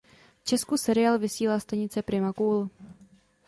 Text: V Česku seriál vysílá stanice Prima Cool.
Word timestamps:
V 0.39 0.43
Česku 0.43 0.77
seriál 0.77 1.19
vysílá 1.19 1.59
stanice 1.59 2.01
Prima 2.01 2.33
Cool. 2.33 2.69